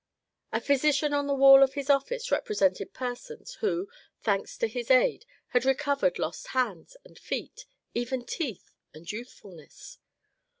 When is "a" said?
0.51-0.59